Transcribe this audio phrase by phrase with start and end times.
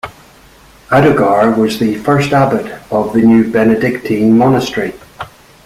[0.89, 4.95] Audogar was the first abbot of the new Benedictine monastery.